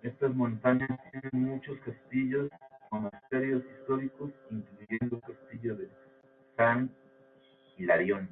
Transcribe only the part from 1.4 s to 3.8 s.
muchos castillos y monasterios